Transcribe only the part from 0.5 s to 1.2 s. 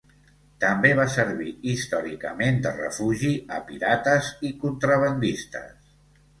També va